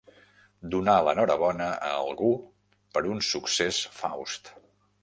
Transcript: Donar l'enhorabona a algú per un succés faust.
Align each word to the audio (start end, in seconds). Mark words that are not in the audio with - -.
Donar 0.75 0.95
l'enhorabona 1.07 1.67
a 1.89 1.91
algú 1.99 2.33
per 2.97 3.07
un 3.13 3.23
succés 3.31 3.85
faust. 4.01 4.53